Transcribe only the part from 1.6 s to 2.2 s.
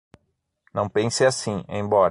embora!